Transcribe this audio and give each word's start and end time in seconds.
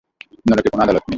নরকে 0.45 0.69
কোন 0.73 0.79
আদালত 0.81 0.97
নেই! 0.97 1.09